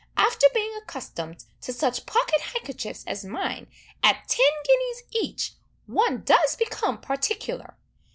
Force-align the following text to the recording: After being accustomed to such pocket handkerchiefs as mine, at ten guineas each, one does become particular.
After 0.17 0.47
being 0.51 0.75
accustomed 0.81 1.45
to 1.61 1.71
such 1.71 2.07
pocket 2.07 2.41
handkerchiefs 2.41 3.03
as 3.05 3.23
mine, 3.23 3.67
at 4.01 4.27
ten 4.27 4.53
guineas 4.65 5.03
each, 5.11 5.53
one 5.85 6.23
does 6.23 6.55
become 6.55 6.99
particular. 6.99 7.77